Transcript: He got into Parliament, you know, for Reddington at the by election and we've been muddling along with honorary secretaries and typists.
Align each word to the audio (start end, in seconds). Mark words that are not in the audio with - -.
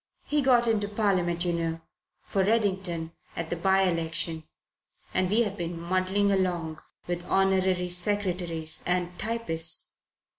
He 0.23 0.41
got 0.41 0.65
into 0.65 0.87
Parliament, 0.87 1.45
you 1.45 1.53
know, 1.53 1.81
for 2.23 2.43
Reddington 2.43 3.11
at 3.35 3.51
the 3.51 3.55
by 3.55 3.83
election 3.83 4.45
and 5.13 5.29
we've 5.29 5.55
been 5.55 5.79
muddling 5.79 6.31
along 6.31 6.81
with 7.05 7.23
honorary 7.27 7.89
secretaries 7.91 8.83
and 8.87 9.15
typists. 9.19 9.93